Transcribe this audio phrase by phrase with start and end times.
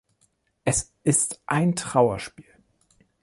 [0.63, 2.51] Es ist ein Trauerspiel.